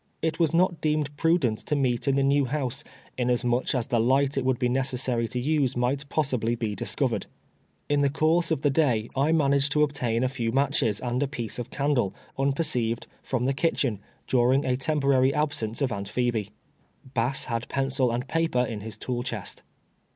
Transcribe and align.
It 0.23 0.39
was 0.39 0.51
not 0.51 0.81
deemed 0.81 1.15
prudent 1.15 1.59
to 1.59 1.75
meet 1.75 2.07
in 2.07 2.15
the 2.15 2.23
new 2.23 2.47
liouse, 2.47 2.83
inasmuch 3.19 3.75
as 3.75 3.85
tlie 3.85 4.03
light 4.03 4.35
it 4.35 4.43
wouhl 4.43 4.57
be 4.57 4.67
necessary 4.67 5.27
to 5.27 5.39
nse 5.39 5.75
miglit 5.75 6.09
possibly 6.09 6.55
be 6.55 6.73
disc<:)vered. 6.75 7.27
In 7.87 8.01
the 8.01 8.09
ccmrse 8.09 8.49
of 8.49 8.63
the 8.63 8.71
day 8.71 9.11
I 9.15 9.31
managed 9.31 9.71
to 9.73 9.83
obtain 9.83 10.23
a 10.23 10.27
few 10.27 10.51
matches 10.51 11.01
and 11.01 11.21
a 11.21 11.27
piece 11.27 11.59
of 11.59 11.69
candle, 11.69 12.15
unperceived, 12.35 13.05
from 13.21 13.45
the 13.45 13.53
kitchen, 13.53 13.99
during 14.25 14.65
a 14.65 14.75
temporary 14.75 15.35
absence 15.35 15.83
of 15.83 15.91
Aunt 15.91 16.09
Phebe. 16.09 16.49
Bass 17.13 17.45
liad 17.45 17.67
pen 17.67 17.91
cil 17.91 18.09
and 18.09 18.25
[)aper 18.31 18.65
in 18.67 18.81
his 18.81 18.97
tool 18.97 19.21
chest. 19.21 19.61